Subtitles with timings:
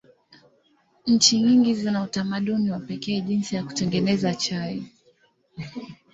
[1.07, 4.83] Nchi nyingi zina utamaduni wa pekee jinsi ya kutengeneza chai.